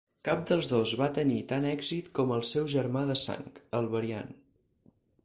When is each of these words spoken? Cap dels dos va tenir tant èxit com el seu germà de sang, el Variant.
Cap 0.27 0.39
dels 0.51 0.69
dos 0.69 0.93
va 1.01 1.09
tenir 1.17 1.35
tant 1.51 1.67
èxit 1.73 2.09
com 2.19 2.33
el 2.37 2.41
seu 2.53 2.71
germà 2.77 3.05
de 3.11 3.19
sang, 3.25 3.47
el 3.81 3.91
Variant. 3.93 4.33